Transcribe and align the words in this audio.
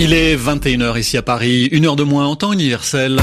Il 0.00 0.14
est 0.14 0.36
21h 0.36 0.96
ici 0.96 1.16
à 1.16 1.22
Paris, 1.22 1.66
une 1.72 1.84
heure 1.84 1.96
de 1.96 2.04
moins 2.04 2.24
en 2.24 2.36
temps 2.36 2.52
universel. 2.52 3.20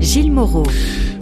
Gilles 0.00 0.32
Moreau. 0.32 0.64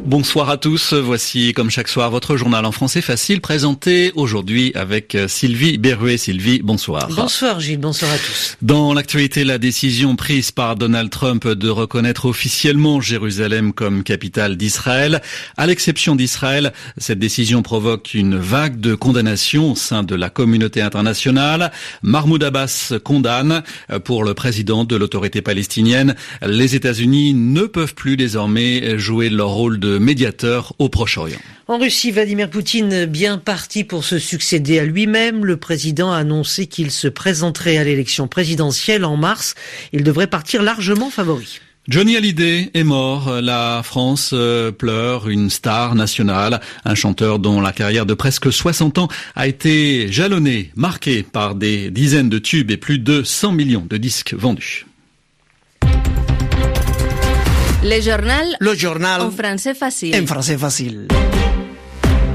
Bonsoir 0.07 0.50
à 0.50 0.57
tous. 0.57 0.93
Voici, 0.93 1.52
comme 1.52 1.68
chaque 1.68 1.88
soir, 1.88 2.12
votre 2.12 2.36
journal 2.36 2.64
en 2.64 2.70
français 2.70 3.00
facile 3.00 3.41
présenté 3.41 4.12
aujourd'hui 4.14 4.70
avec 4.77 5.18
Sylvie 5.27 5.79
Berruet. 5.79 6.16
Sylvie, 6.16 6.61
bonsoir. 6.62 7.09
Bonsoir 7.09 7.59
Gilles, 7.59 7.80
bonsoir 7.80 8.12
à 8.12 8.16
tous. 8.16 8.56
Dans 8.62 8.95
l'actualité, 8.95 9.42
la 9.42 9.59
décision 9.59 10.14
prise 10.14 10.52
par 10.52 10.77
Donald 10.77 11.11
Trump 11.11 11.48
de 11.48 11.69
reconnaître 11.69 12.27
officiellement 12.27 13.00
Jérusalem 13.00 13.73
comme 13.73 14.05
capitale 14.05 14.56
d'Israël. 14.56 15.23
À 15.56 15.66
l'exception 15.66 16.14
d'Israël, 16.14 16.73
cette 16.98 17.19
décision 17.19 17.62
provoque 17.62 18.14
une 18.14 18.36
vague 18.36 18.78
de 18.78 18.95
condamnation 18.95 19.73
au 19.73 19.75
sein 19.75 20.05
de 20.05 20.14
la 20.14 20.30
communauté 20.30 20.83
internationale. 20.83 21.73
Mahmoud 22.02 22.45
Abbas 22.45 22.92
condamne 23.02 23.64
pour 24.05 24.23
le 24.23 24.34
président 24.34 24.84
de 24.84 24.95
l'autorité 24.95 25.42
palestinienne. 25.42 26.14
Les 26.47 26.77
États-Unis 26.77 27.34
ne 27.34 27.62
peuvent 27.62 27.97
plus 27.97 28.16
désormais 28.16 29.00
jouer 29.00 29.30
leur 29.30 29.48
rôle 29.48 29.80
de 29.80 29.95
médiateur 29.98 30.74
au 30.78 30.88
Proche-Orient. 30.88 31.38
En 31.68 31.78
Russie, 31.78 32.10
Vladimir 32.10 32.48
Poutine, 32.48 33.06
bien 33.06 33.38
parti 33.38 33.84
pour 33.84 34.05
se 34.05 34.19
succéder 34.19 34.78
à 34.78 34.84
lui-même, 34.84 35.45
le 35.45 35.56
président 35.56 36.12
a 36.12 36.19
annoncé 36.19 36.66
qu'il 36.66 36.91
se 36.91 37.09
présenterait 37.09 37.77
à 37.77 37.84
l'élection 37.84 38.28
présidentielle 38.28 39.05
en 39.05 39.16
mars. 39.16 39.55
Il 39.92 40.05
devrait 40.05 40.28
partir 40.28 40.62
largement 40.62 41.10
favori. 41.10 41.60
Johnny 41.88 42.16
Hallyday 42.16 42.70
est 42.74 42.82
mort. 42.82 43.41
La 43.41 43.82
France 43.84 44.30
euh, 44.32 44.72
pleure 44.72 45.28
une 45.28 45.50
star 45.50 45.95
nationale, 45.95 46.60
un 46.84 46.94
chanteur 46.97 47.38
dont 47.38 47.60
la 47.60 47.72
carrière 47.72 48.06
de 48.06 48.14
presque 48.14 48.52
60 48.52 48.98
ans 48.98 49.08
a 49.36 49.47
été 49.47 50.11
jalonnée, 50.11 50.72
marquée 50.74 51.22
par 51.22 51.55
des 51.55 51.91
dizaines 51.92 52.28
de 52.28 52.39
tubes 52.39 52.72
et 52.72 52.77
plus 52.77 52.98
de 52.98 53.22
100 53.22 53.52
millions 53.52 53.86
de 53.89 53.97
disques 53.98 54.34
vendus. 54.34 54.86
Le 57.89 58.01
journal. 58.01 58.56
Le 58.59 58.75
journal. 58.75 59.20
En 59.20 59.31
français 59.31 59.73
facile. 59.73 60.12
En 60.20 60.27
français 60.27 60.59
facile. 60.59 61.06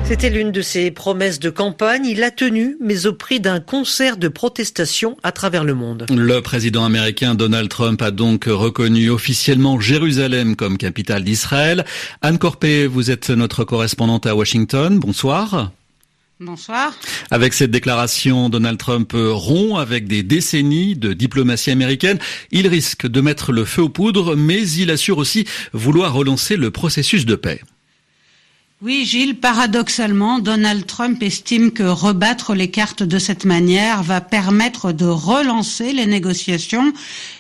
C'était 0.06 0.30
l'une 0.30 0.54
de 0.54 0.62
ses 0.62 0.92
promesses 0.92 1.42
de 1.42 1.50
campagne. 1.50 2.06
Il 2.06 2.20
l'a 2.22 2.32
tenue, 2.32 2.78
mais 2.80 3.06
au 3.06 3.12
prix 3.12 3.42
d'un 3.42 3.60
concert 3.60 4.16
de 4.16 4.30
protestation 4.30 5.18
à 5.24 5.34
travers 5.34 5.66
le 5.66 5.74
monde. 5.74 6.06
Le 6.10 6.40
président 6.40 6.86
américain 6.86 7.36
Donald 7.36 7.68
Trump 7.68 8.02
a 8.02 8.12
donc 8.12 8.46
reconnu 8.46 9.10
officiellement 9.10 9.78
Jérusalem 9.82 10.56
comme 10.56 10.78
capitale 10.78 11.26
d'Israël. 11.26 11.84
Anne 12.22 12.38
Corpé, 12.38 12.88
vous 12.88 13.12
êtes 13.12 13.30
notre 13.30 13.66
correspondante 13.66 14.28
à 14.28 14.38
Washington. 14.38 15.00
Bonsoir. 15.00 15.74
Bonsoir. 16.42 16.96
Avec 17.30 17.54
cette 17.54 17.70
déclaration, 17.70 18.50
Donald 18.50 18.80
Trump 18.80 19.14
rompt 19.14 19.78
avec 19.80 20.08
des 20.08 20.24
décennies 20.24 20.96
de 20.96 21.14
diplomatie 21.14 21.70
américaine. 21.70 22.18
Il 22.50 22.68
risque 22.68 23.06
de 23.06 23.22
mettre 23.22 23.52
le 23.52 23.64
feu 23.64 23.84
aux 23.84 23.90
poudres, 23.90 24.36
mais 24.36 24.68
il 24.68 24.90
assure 24.90 25.20
aussi 25.20 25.46
vouloir 25.72 26.14
relancer 26.14 26.56
le 26.56 26.72
processus 26.72 27.28
de 27.28 27.36
paix. 27.36 27.62
Oui, 28.84 29.06
Gilles, 29.06 29.36
paradoxalement, 29.36 30.40
Donald 30.40 30.88
Trump 30.88 31.22
estime 31.22 31.70
que 31.70 31.84
rebattre 31.84 32.56
les 32.56 32.72
cartes 32.72 33.04
de 33.04 33.20
cette 33.20 33.46
manière 33.46 34.02
va 34.02 34.22
permettre 34.22 34.92
de 34.92 35.06
relancer 35.06 35.94
les 35.94 36.08
négociations. 36.08 36.92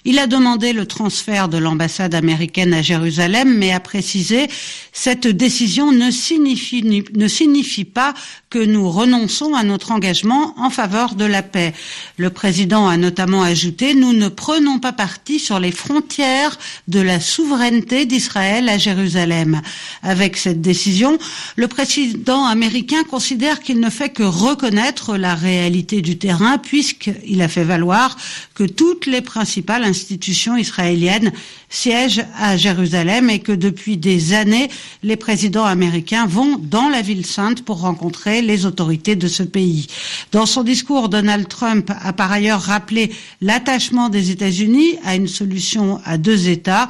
Il 0.05 0.19
a 0.19 0.27
demandé 0.27 0.71
le 0.71 0.85
transfert 0.85 1.49
de 1.49 1.57
l'ambassade 1.57 2.13
américaine 2.13 2.75
à 2.75 2.83
Jérusalem, 2.83 3.57
mais 3.57 3.71
a 3.71 3.79
précisé 3.79 4.49
cette 4.93 5.25
décision 5.25 5.91
ne 5.91 6.11
signifie, 6.11 6.83
ne 6.83 7.27
signifie 7.27 7.85
pas 7.85 8.13
que 8.51 8.59
nous 8.59 8.91
renonçons 8.91 9.55
à 9.55 9.63
notre 9.63 9.91
engagement 9.91 10.53
en 10.59 10.69
faveur 10.69 11.15
de 11.15 11.23
la 11.23 11.41
paix. 11.41 11.73
Le 12.17 12.29
président 12.29 12.87
a 12.87 12.97
notamment 12.97 13.41
ajouté, 13.41 13.95
nous 13.95 14.11
ne 14.13 14.27
prenons 14.27 14.79
pas 14.79 14.91
parti 14.91 15.39
sur 15.39 15.59
les 15.59 15.71
frontières 15.71 16.59
de 16.89 16.99
la 16.99 17.21
souveraineté 17.21 18.05
d'Israël 18.05 18.67
à 18.67 18.77
Jérusalem. 18.77 19.61
Avec 20.03 20.35
cette 20.35 20.61
décision, 20.61 21.17
le 21.55 21.67
président 21.67 22.45
américain 22.45 23.03
considère 23.03 23.59
qu'il 23.59 23.79
ne 23.79 23.89
fait 23.89 24.09
que 24.09 24.23
reconnaître 24.23 25.17
la 25.17 25.35
réalité 25.35 26.01
du 26.01 26.17
terrain 26.17 26.57
puisqu'il 26.57 27.41
a 27.41 27.47
fait 27.47 27.63
valoir 27.63 28.17
que 28.53 28.63
toutes 28.63 29.05
les 29.05 29.21
principales 29.21 29.83
institutions 29.83 30.57
israéliennes 30.57 31.31
siègent 31.69 32.25
à 32.37 32.57
Jérusalem 32.57 33.29
et 33.29 33.39
que 33.39 33.51
depuis 33.51 33.97
des 33.97 34.33
années, 34.33 34.69
les 35.03 35.15
présidents 35.15 35.65
américains 35.65 36.25
vont 36.25 36.57
dans 36.57 36.89
la 36.89 37.01
ville 37.01 37.25
sainte 37.25 37.63
pour 37.63 37.81
rencontrer 37.81 38.41
les 38.41 38.65
autorités 38.65 39.15
de 39.15 39.27
ce 39.27 39.43
pays. 39.43 39.87
Dans 40.31 40.45
son 40.45 40.63
discours, 40.63 41.09
Donald 41.09 41.47
Trump 41.47 41.91
a 42.01 42.13
par 42.13 42.31
ailleurs 42.31 42.61
rappelé 42.61 43.11
l'attachement 43.41 44.09
des 44.09 44.31
États-Unis 44.31 44.97
à 45.05 45.15
une 45.15 45.27
solution 45.27 45.99
à 46.05 46.17
deux 46.17 46.49
États 46.49 46.87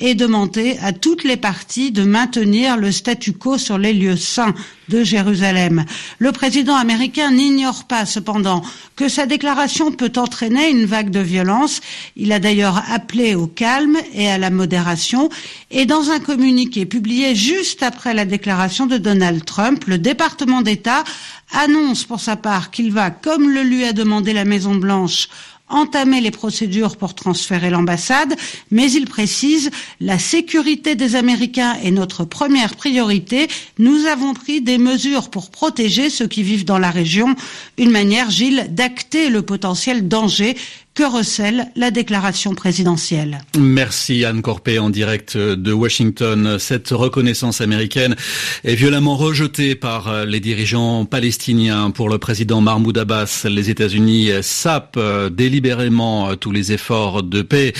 et 0.00 0.14
demandé 0.14 0.76
à 0.82 0.92
toutes 0.92 1.24
les 1.24 1.36
parties 1.36 1.92
de 1.92 2.02
maintenir 2.02 2.76
le 2.76 2.90
statu 2.90 3.32
quo 3.32 3.58
sur 3.58 3.78
les 3.78 3.92
lieux 3.92 4.16
saints 4.16 4.54
de 4.88 5.02
Jérusalem. 5.02 5.84
Le 6.18 6.32
président 6.32 6.74
américain 6.74 7.30
n'ignore 7.30 7.84
pas 7.84 8.06
cependant 8.06 8.62
que 8.96 9.08
sa 9.08 9.26
déclaration 9.26 9.92
peut 9.92 10.12
entraîner 10.16 10.70
une 10.70 10.84
vague 10.84 11.10
de 11.10 11.20
violence. 11.20 11.80
Il 12.16 12.32
a 12.32 12.38
d'ailleurs 12.38 12.82
appelé 12.90 13.34
au 13.34 13.46
calme 13.46 13.96
et 14.14 14.30
à 14.30 14.38
la 14.38 14.50
modération. 14.50 15.28
Et 15.70 15.86
dans 15.86 16.10
un 16.10 16.20
communiqué 16.20 16.86
publié 16.86 17.34
juste 17.34 17.82
après 17.82 18.14
la 18.14 18.24
déclaration 18.24 18.86
de 18.86 18.98
Donald 18.98 19.44
Trump, 19.44 19.84
le 19.86 19.98
département 19.98 20.62
d'État 20.62 21.04
annonce 21.52 22.04
pour 22.04 22.20
sa 22.20 22.36
part 22.36 22.70
qu'il 22.70 22.92
va, 22.92 23.10
comme 23.10 23.50
le 23.50 23.62
lui 23.62 23.84
a 23.84 23.92
demandé 23.92 24.32
la 24.32 24.44
Maison 24.44 24.74
Blanche, 24.74 25.28
entamer 25.68 26.20
les 26.20 26.30
procédures 26.30 26.96
pour 26.96 27.14
transférer 27.14 27.70
l'ambassade, 27.70 28.34
mais 28.70 28.90
il 28.92 29.06
précise 29.06 29.70
la 30.00 30.18
sécurité 30.18 30.94
des 30.94 31.16
Américains 31.16 31.76
est 31.82 31.90
notre 31.90 32.24
première 32.24 32.76
priorité. 32.76 33.48
Nous 33.78 34.06
avons 34.06 34.34
pris 34.34 34.60
des 34.60 34.73
mesures 34.78 35.30
pour 35.30 35.50
protéger 35.50 36.10
ceux 36.10 36.26
qui 36.26 36.42
vivent 36.42 36.64
dans 36.64 36.78
la 36.78 36.90
région, 36.90 37.34
une 37.78 37.90
manière, 37.90 38.30
Gilles, 38.30 38.66
d'acter 38.70 39.28
le 39.28 39.42
potentiel 39.42 40.08
danger 40.08 40.56
que 40.94 41.02
recèle 41.02 41.72
la 41.74 41.90
déclaration 41.90 42.54
présidentielle. 42.54 43.40
Merci 43.58 44.24
Anne 44.24 44.42
Corpé 44.42 44.78
en 44.78 44.90
direct 44.90 45.36
de 45.36 45.72
Washington. 45.72 46.56
Cette 46.60 46.90
reconnaissance 46.90 47.60
américaine 47.60 48.14
est 48.62 48.76
violemment 48.76 49.16
rejetée 49.16 49.74
par 49.74 50.24
les 50.24 50.38
dirigeants 50.38 51.04
palestiniens. 51.04 51.90
Pour 51.90 52.08
le 52.08 52.18
président 52.18 52.60
Mahmoud 52.60 52.96
Abbas, 52.96 53.44
les 53.50 53.70
États-Unis 53.70 54.30
sapent 54.42 55.30
délibérément 55.32 56.36
tous 56.36 56.52
les 56.52 56.70
efforts 56.70 57.24
de 57.24 57.42
paix. 57.42 57.72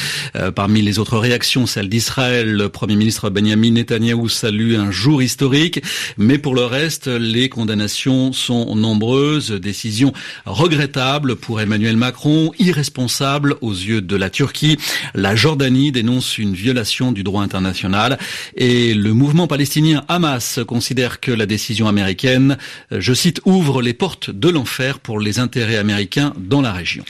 Parmi 0.57 0.83
les 0.83 0.99
autres 0.99 1.19
réactions, 1.19 1.67
celle 1.67 1.89
d'Israël, 1.89 2.53
le 2.53 2.69
Premier 2.69 2.97
ministre 2.97 3.31
Benjamin 3.31 3.71
Netanyahou 3.71 4.29
salue 4.29 4.75
un 4.75 4.91
jour 4.91 5.23
historique. 5.23 5.81
Mais 6.19 6.39
pour 6.39 6.57
le 6.57 6.65
reste, 6.65 7.07
les 7.07 7.49
condamnations 7.49 8.33
sont 8.33 8.75
nombreuses. 8.75 9.53
Décision 9.53 10.13
regrettable 10.47 11.37
pour 11.37 11.61
Emmanuel 11.61 11.97
Macron, 11.97 12.51
irresponsable 12.59 13.04
aux 13.61 13.73
yeux 13.73 14.01
de 14.01 14.17
la 14.17 14.31
Turquie. 14.31 14.79
La 15.15 15.37
Jordanie 15.37 15.93
dénonce 15.93 16.39
une 16.39 16.55
violation 16.55 17.13
du 17.13 17.23
droit 17.23 17.43
international 17.43 18.19
et 18.57 18.95
le 18.95 19.13
mouvement 19.13 19.47
palestinien 19.47 20.05
Hamas 20.09 20.61
considère 20.67 21.21
que 21.21 21.31
la 21.31 21.47
décision 21.47 21.87
américaine, 21.87 22.57
je 22.91 23.13
cite, 23.13 23.41
ouvre 23.45 23.83
les 23.83 23.95
portes 23.95 24.31
de 24.31 24.49
l'enfer 24.49 24.99
pour 25.01 25.21
les 25.21 25.39
intérêts 25.39 25.77
américains 25.77 26.33
dans 26.39 26.63
la 26.63 26.73
région. 26.73 27.05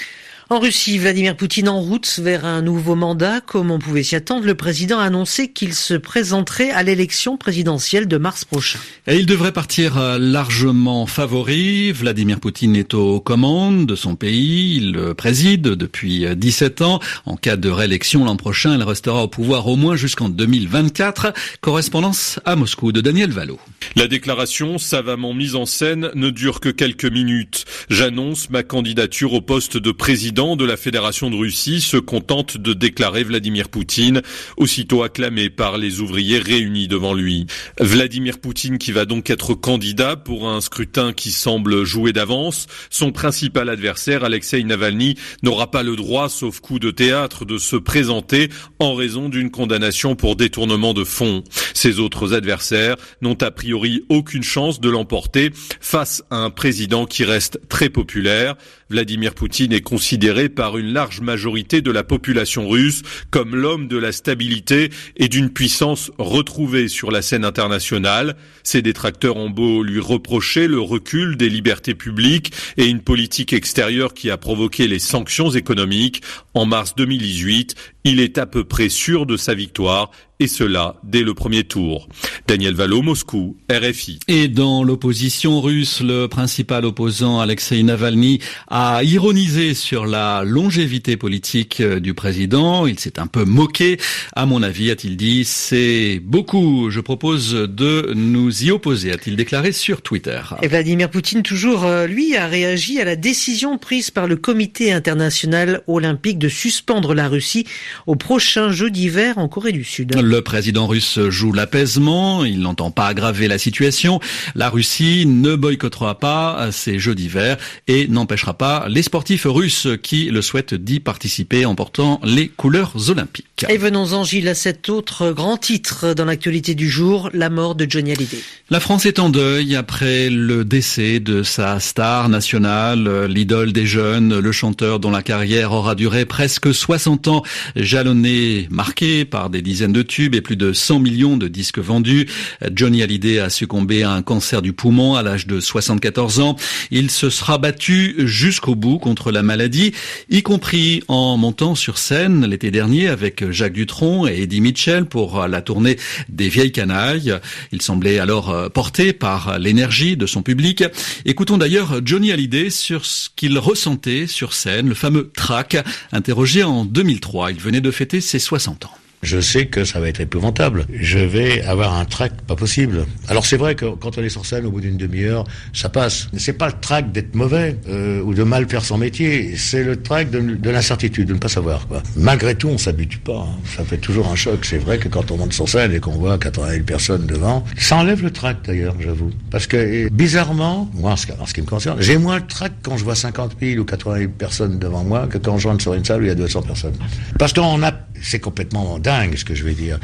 En 0.51 0.59
Russie, 0.59 0.99
Vladimir 0.99 1.37
Poutine 1.37 1.71
en 1.71 1.81
route 1.81 2.21
vers 2.23 2.45
un 2.45 2.61
nouveau 2.61 2.97
mandat. 2.97 3.41
Comme 3.41 3.71
on 3.71 3.79
pouvait 3.79 4.03
s'y 4.03 4.15
attendre, 4.15 4.45
le 4.45 4.55
président 4.55 4.99
a 4.99 5.05
annoncé 5.05 5.51
qu'il 5.51 5.73
se 5.73 5.95
présenterait 5.95 6.71
à 6.71 6.83
l'élection 6.83 7.39
présidentielle 7.39 8.07
de 8.07 8.19
mars 8.19 8.45
prochain. 8.45 8.79
Et 9.07 9.17
il 9.17 9.25
devrait 9.25 9.53
partir 9.53 10.19
largement 10.19 11.07
favori. 11.07 11.93
Vladimir 11.93 12.41
Poutine 12.41 12.77
est 12.77 12.93
aux 12.93 13.21
commandes 13.21 13.87
de 13.87 13.97
son 13.97 14.17
pays. 14.17 14.77
Il 14.77 14.93
le 14.93 15.15
préside 15.15 15.63
depuis 15.63 16.27
17 16.37 16.83
ans. 16.83 17.01
En 17.25 17.37
cas 17.37 17.57
de 17.57 17.71
réélection 17.71 18.27
l'an 18.27 18.37
prochain, 18.37 18.77
il 18.77 18.83
restera 18.83 19.23
au 19.23 19.29
pouvoir 19.29 19.67
au 19.67 19.77
moins 19.77 19.97
jusqu'en 19.97 20.29
2024. 20.29 21.33
Correspondance 21.63 22.39
à 22.45 22.55
Moscou 22.55 22.93
de 22.93 23.01
Daniel 23.01 23.31
Valo. 23.31 23.59
La 23.97 24.09
déclaration, 24.09 24.77
savamment 24.77 25.33
mise 25.33 25.55
en 25.55 25.65
scène, 25.65 26.11
ne 26.15 26.29
dure 26.29 26.61
que 26.61 26.69
quelques 26.69 27.05
minutes. 27.07 27.65
J'annonce 27.89 28.51
ma 28.51 28.63
candidature 28.63 29.33
au 29.33 29.41
poste 29.41 29.79
de 29.79 29.91
président 29.91 30.34
de 30.35 30.65
la 30.65 30.77
Fédération 30.77 31.31
de 31.31 31.37
Russie 31.37 31.81
se 31.81 31.97
contente 31.97 32.57
de 32.57 32.73
déclarer 32.73 33.23
Vladimir 33.23 33.69
Poutine, 33.69 34.21
aussitôt 34.57 35.05
acclamé 35.05 35.49
par 35.49 35.79
les 35.79 36.01
ouvriers 36.01 36.41
réunis 36.41 36.89
devant 36.89 37.15
lui. 37.15 37.47
Vladimir 37.79 38.41
Poutine 38.41 38.79
qui 38.79 38.91
va 38.91 39.05
donc 39.05 39.31
être 39.31 39.55
candidat 39.55 40.17
pour 40.17 40.49
un 40.49 40.61
scrutin 40.61 41.13
qui 41.13 41.31
semble 41.31 41.85
jouer 41.85 42.13
d'avance. 42.13 42.67
Son 42.91 43.13
principal 43.13 43.69
adversaire, 43.69 44.25
Alexei 44.25 44.65
Navalny, 44.65 45.15
n'aura 45.45 45.71
pas 45.71 45.85
le 45.85 45.95
droit, 45.95 46.29
sauf 46.29 46.59
coup 46.59 46.81
de 46.81 46.91
théâtre, 46.91 47.45
de 47.45 47.57
se 47.57 47.77
présenter 47.77 48.49
en 48.81 48.95
raison 48.95 49.29
d'une 49.29 49.53
condamnation 49.53 50.17
pour 50.17 50.35
détournement 50.35 50.95
de 50.95 51.05
fonds. 51.05 51.45
Ses 51.75 52.01
autres 52.01 52.35
adversaires 52.35 52.97
n'ont 53.23 53.41
a 53.41 53.53
priori 53.53 54.03
aucune 54.09 54.43
chance 54.43 54.81
de 54.81 54.91
l'emporter 54.91 55.53
face 55.81 56.25
à 56.31 56.39
un 56.39 56.51
président 56.51 57.07
qui 57.07 57.23
reste 57.23 57.61
très 57.69 57.89
populaire. 57.89 58.57
Vladimir 58.91 59.35
Poutine 59.35 59.73
est 59.73 59.81
considéré 59.81 60.49
par 60.49 60.77
une 60.77 60.93
large 60.93 61.21
majorité 61.21 61.81
de 61.81 61.91
la 61.91 62.05
population 62.05 62.69
russe 62.69 63.03
comme 63.31 63.57
l'homme 63.57 63.89
de 63.89 63.97
la 63.97 64.13
stabilité 64.13 64.91
et 65.17 65.29
d'une 65.29 65.51
puissance 65.51 66.11
retrouvée 66.19 66.89
sur 66.89 67.11
la 67.11 67.23
scène 67.23 67.45
internationale. 67.45 68.37
Ses 68.63 68.83
détracteurs 68.83 69.37
ont 69.37 69.51
beau 69.51 69.83
lui 69.83 70.01
reprocher 70.01 70.69
le 70.69 70.81
recul 70.81 71.37
des 71.37 71.49
libertés 71.49 71.95
publiques 71.95 72.53
et 72.77 72.87
une 72.87 73.01
politique 73.01 73.53
extérieure 73.53 74.15
qui 74.15 74.31
a 74.31 74.37
provoqué 74.37 74.87
les 74.87 74.99
sanctions 74.99 75.51
économiques. 75.51 76.23
En 76.55 76.67
mars 76.67 76.95
2018, 76.95 77.75
il 78.05 78.21
est 78.21 78.39
à 78.39 78.47
peu 78.47 78.65
près 78.65 78.89
sûr 78.89 79.27
de 79.27 79.37
sa 79.37 79.55
victoire 79.55 80.11
et 80.41 80.47
cela 80.47 80.97
dès 81.05 81.23
le 81.23 81.35
premier 81.35 81.65
tour. 81.65 82.09
Daniel 82.47 82.75
Valo, 82.75 83.03
Moscou, 83.03 83.57
RFI. 83.71 84.19
Et 84.29 84.49
dans 84.49 84.83
l'opposition 84.83 85.61
russe, 85.61 86.01
le 86.01 86.27
principal 86.27 86.85
opposant 86.85 87.41
Alexei 87.41 87.83
Navalny 87.83 88.41
a 88.69 89.03
ironisé 89.03 89.75
sur 89.75 90.07
la 90.07 90.43
longévité 90.45 91.17
politique 91.17 91.81
du 91.81 92.15
président. 92.15 92.87
Il 92.87 92.99
s'est 92.99 93.19
un 93.19 93.27
peu 93.27 93.45
moqué. 93.45 93.99
À 94.35 94.47
mon 94.47 94.63
avis, 94.63 94.91
a-t-il 94.91 95.17
dit, 95.17 95.45
c'est 95.45 96.21
beaucoup. 96.23 96.91
Je 96.91 97.01
propose 97.01 97.53
de 97.53 98.13
nous 98.15 98.65
y 98.65 98.71
opposer, 98.71 99.13
a-t-il 99.13 99.37
déclaré 99.37 99.73
sur 99.73 100.03
Twitter. 100.03 100.41
Et 100.63 100.69
Vladimir 100.69 101.11
Poutine, 101.11 101.43
toujours, 101.43 101.85
euh, 101.85 102.07
lui, 102.07 102.37
a 102.37 102.47
réagi 102.47 103.01
à 103.01 103.05
la 103.05 103.17
décision 103.17 103.79
prise 103.79 104.11
par 104.11 104.27
le 104.27 104.37
comité 104.37 104.93
international 104.93 105.83
olympique 105.87 106.39
de 106.39 106.49
suspendre 106.49 107.15
la 107.15 107.29
Russie 107.29 107.67
au 108.07 108.17
prochain 108.17 108.71
jeu 108.71 108.91
d'hiver 108.91 109.39
en 109.39 109.49
Corée 109.49 109.73
du 109.73 109.85
Sud. 109.85 110.15
Le 110.21 110.34
président 110.41 110.87
russe 110.87 111.19
joue 111.29 111.53
l'apaisement, 111.53 112.45
il 112.45 112.61
n'entend 112.61 112.91
pas 112.91 113.07
aggraver 113.07 113.49
la 113.49 113.59
situation. 113.59 114.21
La 114.55 114.71
Russie 114.71 115.25
ne 115.27 115.55
boycottera 115.55 116.19
pas 116.19 116.69
ces 116.73 116.99
Jeux 116.99 117.15
d'hiver 117.15 117.57
et 117.89 118.09
n'empêchera 118.09 118.55
pas 118.55 118.87
les 118.89 119.03
sportifs 119.03 119.47
russes 119.47 119.89
qui 120.03 120.27
le 120.27 120.43
souhaitent 120.43 120.75
d'y 120.75 121.01
participer 121.01 121.67
en 121.67 121.75
portant 121.75 122.21
les 122.25 122.49
couleurs 122.49 122.93
olympiques. 123.11 123.67
Et 123.69 123.79
venons-en 123.79 124.25
Gilles 124.25 124.49
à 124.49 124.55
cet 124.55 124.89
autre 124.89 125.33
grand 125.33 125.57
titre 125.57 126.15
dans 126.15 126.25
l'actualité 126.25 126.75
du 126.75 126.91
jour, 126.91 127.31
la 127.33 127.51
mort 127.51 127.75
de 127.75 127.87
Johnny 127.89 128.13
Hallyday. 128.13 128.39
La 128.71 128.81
France 128.81 129.07
est 129.07 129.19
en 129.19 129.29
deuil 129.29 129.77
après 129.77 130.31
le 130.31 130.65
décès 130.65 131.21
de 131.21 131.43
sa 131.43 131.81
star 131.81 132.29
nationale, 132.29 133.27
l'idole 133.27 133.73
des 133.73 133.87
jeunes, 133.87 134.39
le 134.39 134.53
chanteur 134.53 135.01
dont 135.01 135.11
la 135.11 135.23
carrière 135.23 135.73
aura 135.73 135.95
duré 135.95 136.25
presque 136.25 136.75
60 136.75 137.29
ans, 137.29 137.43
jalonné, 137.77 138.69
marqué 138.71 139.25
par 139.25 139.51
des 139.51 139.63
dizaines 139.63 139.93
de 139.93 140.03
et 140.23 140.41
plus 140.41 140.57
de 140.57 140.73
100 140.73 141.01
millions 141.01 141.37
de 141.37 141.49
disques 141.49 141.79
vendus. 141.79 142.29
Johnny 142.73 143.03
Hallyday 143.03 143.41
a 143.41 143.51
succombé 143.51 144.03
à 144.05 144.13
un 144.13 144.23
cancer 144.23 144.63
du 144.63 144.73
poumon 144.73 145.17
à 145.17 145.23
l'âge 145.23 145.47
de 145.47 145.59
74 145.61 146.41
ans. 146.41 146.57
Il 146.91 147.11
se 147.11 147.31
sera 147.31 147.59
battu 147.59 148.15
jusqu'au 148.19 148.75
bout 148.75 148.99
contre 148.99 149.33
la 149.33 149.43
maladie, 149.43 149.93
y 150.31 150.43
compris 150.43 151.03
en 151.09 151.37
montant 151.37 151.75
sur 151.75 151.99
scène 151.99 152.47
l'été 152.47 152.71
dernier 152.71 153.09
avec 153.09 153.51
Jacques 153.51 153.73
Dutronc 153.73 154.27
et 154.29 154.43
Eddie 154.43 154.61
Mitchell 154.61 155.07
pour 155.07 155.47
la 155.49 155.63
tournée 155.63 155.97
des 156.29 156.49
Vieilles 156.49 156.73
Canailles. 156.73 157.35
Il 157.73 157.83
semblait 157.83 158.19
alors 158.19 158.71
porté 158.71 159.13
par 159.13 159.59
l'énergie 159.59 160.17
de 160.17 160.27
son 160.27 160.43
public. 160.43 160.85
Écoutons 161.25 161.59
d'ailleurs 161.59 162.01
Johnny 162.05 162.31
Hallyday 162.31 162.71
sur 162.71 163.05
ce 163.05 163.29
qu'il 163.35 163.59
ressentait 163.59 164.27
sur 164.29 164.53
scène, 164.53 164.89
le 164.89 164.95
fameux 164.95 165.31
track, 165.35 165.77
interrogé 166.13 166.63
en 166.63 166.85
2003. 166.85 167.51
Il 167.51 167.59
venait 167.59 167.81
de 167.81 167.91
fêter 167.91 168.21
ses 168.21 168.39
60 168.39 168.85
ans 168.87 169.04
je 169.23 169.41
sais 169.41 169.67
que 169.67 169.85
ça 169.85 170.01
va 170.01 170.09
être 170.09 170.21
épouvantable. 170.21 170.87
Je 170.93 171.19
vais 171.19 171.63
avoir 171.63 171.95
un 171.95 172.05
trac 172.05 172.33
pas 172.43 172.57
possible. 172.57 173.07
Alors 173.29 173.47
c'est 173.47 173.57
vrai 173.57 173.75
que 173.75 173.87
quand 173.87 174.19
on 174.19 174.23
est 174.23 174.29
sur 174.29 174.45
scène 174.47 174.67
au 174.67 174.71
bout 174.71 174.81
d'une 174.81 174.97
demi-heure, 174.97 175.45
ça 175.73 175.89
passe. 175.89 176.29
C'est 176.37 176.53
pas 176.53 176.67
le 176.67 176.75
trac 176.81 177.11
d'être 177.13 177.35
mauvais 177.35 177.77
euh, 177.89 178.21
ou 178.21 178.35
de 178.35 178.43
mal 178.43 178.69
faire 178.69 178.85
son 178.85 178.99
métier, 178.99 179.57
c'est 179.57 179.83
le 179.83 180.01
trac 180.01 180.31
de, 180.31 180.71
l'incertitude, 180.71 181.29
de 181.29 181.35
ne 181.35 181.39
pas 181.39 181.49
savoir 181.49 181.87
quoi. 181.89 182.03
Malgré 182.17 182.55
tout, 182.55 182.69
on 182.69 182.79
s'habitue 182.79 183.19
pas. 183.19 183.47
Hein. 183.49 183.59
Ça 183.77 183.85
fait 183.85 183.97
toujours 183.97 184.29
un 184.29 184.37
choc. 184.37 184.65
C'est 184.65 184.79
vrai 184.79 184.99
que 184.99 185.09
quand 185.09 185.31
on 185.31 185.37
monte 185.37 185.53
sur 185.53 185.69
scène 185.69 185.93
et 185.93 186.01
qu'on 186.01 186.13
voit 186.13 186.39
80 186.39 186.71
000 186.71 186.85
personnes 186.85 187.27
devant, 187.27 187.65
ça 187.79 187.97
enlève 187.97 188.23
le 188.23 188.31
trac 188.31 188.59
d'ailleurs, 188.65 188.95
j'avoue. 189.01 189.31
Parce 189.51 189.67
que 189.67 190.09
bizarrement, 190.11 190.91
moi 190.95 191.13
en 191.13 191.17
ce, 191.17 191.27
qui 191.55 191.63
me 191.63 191.67
concerne, 191.67 192.01
j'ai 192.01 192.19
moins 192.19 192.37
le 192.37 192.47
trac 192.47 192.73
quand 192.83 192.97
je 192.97 193.05
vois 193.05 193.15
50 193.15 193.57
000 193.61 193.81
ou 193.81 193.85
80 193.85 194.19
000 194.19 194.31
personnes 194.37 194.79
devant 194.79 195.05
moi 195.05 195.27
que 195.27 195.39
quand 195.39 195.59
je 195.59 195.69
rentre 195.69 195.83
sur 195.83 195.95
une 195.95 196.05
salle 196.05 196.21
où 196.21 196.25
il 196.25 196.29
y 196.29 196.31
a 196.31 196.35
200 196.35 196.63
personnes. 196.63 196.97
Parce 197.39 197.53
qu'on 197.53 197.83
a 197.83 197.93
c'est 198.25 198.41
complètement 198.41 198.99
dingue 198.99 199.14
ce 199.37 199.45
que 199.45 199.55
je 199.55 199.65
vais 199.65 199.75
dire. 199.75 199.99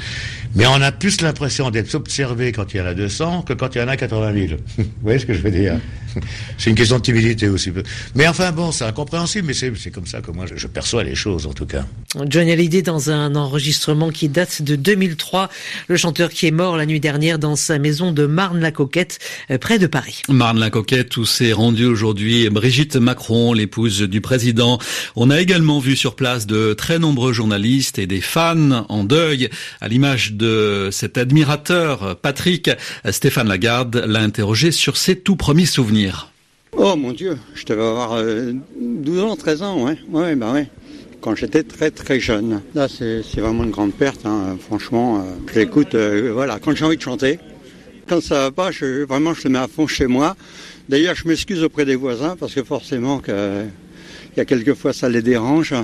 Mais 0.55 0.67
on 0.67 0.81
a 0.81 0.93
plus 0.93 1.21
l'impression 1.21 1.71
d'être 1.71 1.95
observé 1.95 2.53
quand 2.53 2.75
il 2.75 2.79
y 2.79 2.81
en 2.81 2.87
a 2.87 2.95
200 2.95 3.43
que 3.43 3.53
quand 3.53 3.75
il 3.75 3.79
y 3.79 3.83
en 3.83 3.89
a 3.89 3.97
80 3.97 4.33
000. 4.33 4.61
Vous 4.79 4.85
voyez 5.03 5.19
ce 5.19 5.27
que 5.27 5.35
je 5.35 5.41
veux 5.41 5.51
dire? 5.51 5.79
C'est 6.59 6.71
une 6.71 6.77
question 6.77 6.99
de 6.99 7.03
timidité 7.03 7.49
aussi. 7.49 7.71
Mais 8.15 8.27
enfin 8.27 8.53
bon, 8.53 8.73
c'est 8.73 8.85
incompréhensible, 8.85 9.47
mais 9.47 9.55
c'est 9.55 9.91
comme 9.91 10.07
ça 10.07 10.21
que 10.21 10.31
moi 10.31 10.47
je, 10.55 10.67
perçois 10.67 11.05
les 11.05 11.15
choses 11.15 11.47
en 11.47 11.53
tout 11.53 11.67
cas. 11.67 11.85
Johnny 12.27 12.53
Hallyday 12.53 12.83
dans 12.83 13.11
un 13.11 13.35
enregistrement 13.35 14.11
qui 14.11 14.29
date 14.29 14.63
de 14.63 14.77
2003, 14.77 15.49
le 15.89 15.97
chanteur 15.97 16.31
qui 16.31 16.47
est 16.47 16.51
mort 16.51 16.77
la 16.77 16.87
nuit 16.87 17.01
dernière 17.01 17.39
dans 17.39 17.57
sa 17.57 17.79
maison 17.79 18.13
de 18.13 18.27
Marne-la-Coquette, 18.27 19.19
euh, 19.51 19.59
près 19.59 19.79
de 19.79 19.87
Paris. 19.87 20.23
Marne-la-Coquette 20.29 21.17
où 21.17 21.25
s'est 21.25 21.53
rendue 21.53 21.87
aujourd'hui 21.87 22.49
Brigitte 22.51 22.97
Macron, 22.97 23.53
l'épouse 23.53 24.03
du 24.03 24.21
président. 24.21 24.79
On 25.17 25.31
a 25.31 25.41
également 25.41 25.79
vu 25.79 25.97
sur 25.97 26.17
place 26.17 26.47
de 26.47 26.75
très 26.75 26.99
nombreux 26.99 27.33
journalistes 27.33 27.99
et 27.99 28.07
des 28.07 28.21
fans 28.21 28.87
en 28.89 29.05
deuil 29.05 29.49
à 29.81 29.89
l'image 29.89 30.33
de 30.33 30.89
cet 30.93 31.19
admirateur 31.19 32.17
Patrick. 32.21 32.71
Stéphane 33.11 33.49
Lagarde 33.49 34.05
l'a 34.07 34.21
interrogé 34.21 34.73
sur 34.73 34.97
ses 34.97 35.17
tout 35.17 35.37
premiers 35.37 35.67
souvenirs. 35.67 36.00
Oh 36.77 36.97
mon 36.97 37.13
Dieu, 37.13 37.37
je 37.55 37.65
devais 37.67 37.83
avoir 37.83 38.23
12 38.23 39.19
euh, 39.19 39.23
ans, 39.23 39.37
13 39.37 39.63
ans, 39.63 39.85
ouais, 39.85 39.99
ouais, 40.11 40.37
bah 40.37 40.53
ouais. 40.53 40.69
Quand 41.21 41.35
j'étais 41.35 41.63
très 41.63 41.91
très 41.91 42.21
jeune. 42.21 42.63
Là, 42.75 42.89
c'est 42.89 43.23
vraiment 43.37 43.65
une 43.65 43.71
grande 43.71 43.93
perte, 43.93 44.25
hein. 44.25 44.57
franchement. 44.59 45.19
Euh, 45.19 45.53
j'écoute, 45.53 45.95
euh, 45.95 46.31
voilà, 46.33 46.59
quand 46.59 46.75
j'ai 46.75 46.85
envie 46.85 46.97
de 46.97 47.03
chanter. 47.03 47.39
Quand 48.09 48.23
ça 48.23 48.41
va 48.41 48.51
pas, 48.51 48.71
je, 48.71 49.05
vraiment, 49.05 49.35
je 49.35 49.45
le 49.45 49.51
mets 49.51 49.59
à 49.59 49.69
fond 49.69 49.87
chez 49.87 50.07
moi. 50.07 50.37
D'ailleurs, 50.89 51.15
je 51.15 51.29
m'excuse 51.29 51.63
auprès 51.63 51.85
des 51.85 51.97
voisins 51.97 52.37
parce 52.39 52.55
que 52.55 52.63
forcément, 52.63 53.19
que, 53.19 53.65
il 54.35 54.39
y 54.39 54.41
a 54.41 54.45
quelques 54.45 54.75
fois, 54.75 54.93
ça 54.93 55.09
les 55.09 55.23
dérange. 55.23 55.75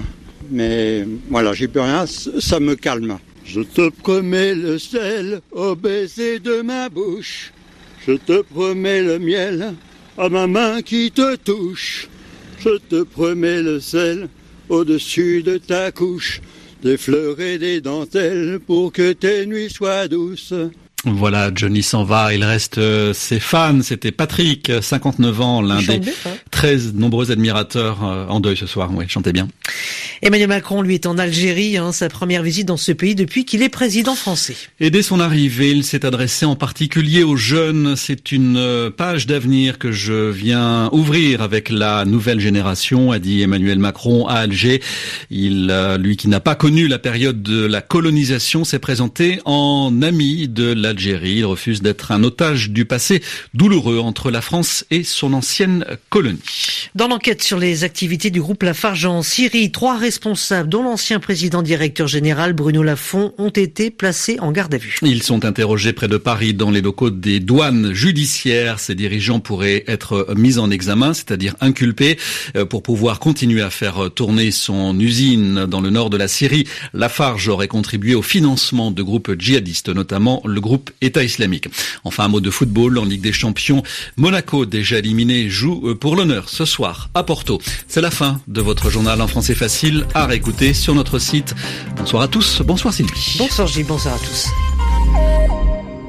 Mais 0.51 1.07
voilà, 1.29 1.53
j'ai 1.53 1.69
plus 1.69 1.81
rien, 1.81 2.07
ça 2.07 2.59
me 2.59 2.75
calme. 2.75 3.19
Je 3.45 3.61
te 3.61 3.91
promets 3.91 4.55
le 4.55 4.79
sel 4.79 5.41
au 5.53 5.77
baiser 5.77 6.39
de 6.39 6.63
ma 6.63 6.89
bouche. 6.89 7.53
Je 8.07 8.13
te 8.13 8.41
promets 8.43 9.03
le 9.03 9.19
miel 9.19 9.75
à 10.19 10.29
ma 10.29 10.47
main 10.47 10.83
qui 10.83 11.11
te 11.11 11.37
touche. 11.37 12.09
Je 12.61 12.79
te 12.89 13.03
promets 13.03 13.63
le 13.63 13.81
sel 13.81 14.29
au-dessus 14.69 15.43
de 15.43 15.59
ta 15.59 15.93
couche. 15.93 16.41
Des 16.83 16.97
fleurs 16.97 17.41
et 17.41 17.59
des 17.59 17.81
dentelles 17.81 18.61
pour 18.65 18.93
que 18.93 19.13
tes 19.13 19.47
nuits 19.47 19.71
soient 19.71 20.09
douces. 20.09 20.55
Voilà, 21.05 21.51
Johnny 21.55 21.83
s'en 21.83 22.03
va, 22.03 22.35
il 22.35 22.43
reste 22.43 22.79
euh, 22.79 23.13
ses 23.15 23.39
fans, 23.39 23.81
c'était 23.83 24.11
Patrick, 24.11 24.73
59 24.81 25.41
ans, 25.41 25.63
l'un 25.63 25.81
des 25.81 26.01
très 26.57 26.79
nombreux 26.95 27.31
admirateurs 27.31 28.03
euh, 28.03 28.27
en 28.29 28.41
deuil 28.41 28.57
ce 28.57 28.67
soir, 28.67 28.89
oui, 28.95 29.05
chantait 29.09 29.35
bien. 29.35 29.47
Emmanuel 30.23 30.49
Macron, 30.49 30.81
lui, 30.81 30.95
est 30.95 31.05
en 31.05 31.19
Algérie, 31.19 31.77
hein, 31.77 31.93
sa 31.93 32.09
première 32.09 32.43
visite 32.43 32.67
dans 32.67 32.79
ce 32.79 32.93
pays 32.93 33.15
depuis 33.15 33.45
qu'il 33.45 33.63
est 33.63 33.69
président 33.69 34.15
français. 34.15 34.57
Et 34.81 34.91
dès 34.91 35.03
son 35.03 35.21
arrivée, 35.21 35.71
il 35.71 35.85
s'est 35.85 36.07
adressé 36.07 36.47
en 36.47 36.57
particulier 36.57 37.23
aux 37.25 37.37
jeunes. 37.37 37.95
C'est 37.95 38.33
une 38.33 38.57
euh, 38.57 38.89
page 38.89 39.27
d'avenir 39.27 39.79
que 39.79 39.93
je 39.93 40.31
viens 40.31 40.89
ouvrir 40.93 41.43
avec 41.43 41.69
la 41.69 42.07
nouvelle 42.07 42.41
génération, 42.41 43.13
a 43.13 43.19
dit 43.19 43.43
Emmanuel 43.43 43.79
Macron 43.79 44.27
à 44.27 44.37
Alger. 44.37 44.81
Il, 45.29 45.71
lui 46.01 46.17
qui 46.17 46.29
n'a 46.29 46.41
pas 46.41 46.55
connu 46.55 46.89
la 46.89 46.99
période 46.99 47.43
de 47.43 47.67
la 47.67 47.83
colonisation, 47.83 48.65
s'est 48.65 48.79
présenté 48.79 49.41
en 49.45 50.01
ami 50.01 50.49
de 50.49 50.73
la 50.73 50.95
il 50.97 51.45
refuse 51.45 51.83
d'être 51.83 52.11
un 52.13 52.25
otage 52.25 52.71
du 52.71 52.87
passé 52.87 53.23
douloureux 53.53 53.99
entre 53.99 54.31
la 54.31 54.41
France 54.41 54.87
et 54.91 55.05
son 55.05 55.35
ancienne 55.35 55.85
colonie. 56.09 56.41
Dans 56.95 57.09
l'enquête 57.09 57.43
sur 57.43 57.59
les 57.59 57.85
activités 57.85 58.31
du 58.31 58.41
groupe 58.41 58.63
Lafarge 58.63 59.05
en 59.05 59.23
Syrie, 59.23 59.71
trois 59.71 59.99
responsables, 59.99 60.69
dont 60.69 60.83
l'ancien 60.83 61.21
président 61.21 61.63
directeur 61.63 62.07
général 62.07 62.53
Bruno 62.53 62.83
Lafont, 62.83 63.35
ont 63.39 63.51
été 63.51 63.91
placés 63.91 64.39
en 64.41 64.53
garde 64.53 64.75
à 64.75 64.79
vue. 64.79 64.99
Ils 65.03 65.23
sont 65.23 65.45
interrogés 65.45 65.93
près 65.93 66.09
de 66.09 66.17
Paris 66.17 66.55
dans 66.55 66.71
les 66.71 66.81
locaux 66.81 67.11
des 67.11 67.41
douanes 67.41 67.93
judiciaires. 67.93 68.81
Ces 68.81 68.95
dirigeants 68.95 69.41
pourraient 69.41 69.85
être 69.87 70.35
mis 70.37 70.59
en 70.59 70.71
examen, 70.71 71.13
c'est-à-dire 71.13 71.55
inculpés, 71.61 72.19
euh, 72.57 72.65
pour 72.65 72.83
pouvoir 72.83 73.19
continuer 73.19 73.63
à 73.63 73.71
faire 73.71 74.11
tourner 74.15 74.51
son 74.51 74.99
usine 74.99 75.67
dans 75.67 75.81
le 75.81 75.91
nord 75.91 76.11
de 76.11 76.17
la 76.17 76.29
Syrie. 76.29 76.67
Lafarge 76.95 77.49
aurait 77.49 77.69
contribué 77.69 78.15
au 78.15 78.23
financement 78.23 78.91
de 78.91 79.03
groupes 79.03 79.33
djihadistes, 79.39 79.89
notamment 79.89 80.43
le 80.45 80.61
groupe 80.61 80.91
État 81.01 81.23
islamique. 81.23 81.69
Enfin, 82.05 82.25
un 82.25 82.29
mot 82.29 82.41
de 82.41 82.51
football 82.51 82.99
en 82.99 83.05
Ligue 83.05 83.21
des 83.23 83.33
Champions. 83.33 83.83
Monaco, 84.17 84.67
déjà 84.67 84.99
éliminé, 84.99 85.49
joue 85.49 85.91
euh, 85.91 85.95
pour 85.95 86.17
l'honneur 86.17 86.36
ce 86.47 86.65
soir 86.65 87.09
à 87.15 87.23
Porto. 87.23 87.61
C'est 87.89 88.01
la 88.01 88.11
fin 88.11 88.41
de 88.49 88.61
votre 88.61 88.91
journal 88.91 89.21
en 89.21 89.27
français 89.27 89.55
facile 89.55 90.07
à 90.15 90.27
réécouter 90.27 90.75
sur 90.75 90.95
notre 90.95 91.19
site. 91.19 91.55
Bonsoir 91.97 92.23
à 92.23 92.29
tous. 92.29 92.63
Bonsoir 92.63 92.93
Sylvie. 92.93 93.37
Bonsoir 93.39 93.67
Gilles. 93.67 93.87
Bonsoir 93.87 94.15
à 94.15 94.19
tous. 94.19 94.49